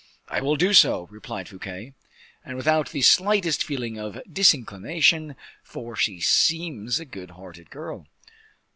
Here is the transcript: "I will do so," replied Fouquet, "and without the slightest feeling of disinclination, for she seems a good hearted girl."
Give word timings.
"I 0.29 0.41
will 0.41 0.55
do 0.55 0.73
so," 0.73 1.05
replied 1.11 1.47
Fouquet, 1.47 1.93
"and 2.43 2.57
without 2.57 2.89
the 2.89 3.03
slightest 3.03 3.63
feeling 3.63 3.99
of 3.99 4.19
disinclination, 4.33 5.35
for 5.61 5.95
she 5.95 6.19
seems 6.19 6.99
a 6.99 7.05
good 7.05 7.29
hearted 7.37 7.69
girl." 7.69 8.07